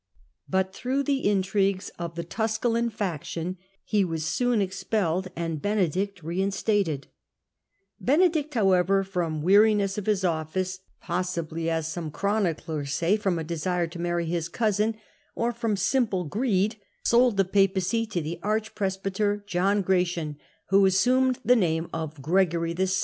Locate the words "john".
19.45-19.81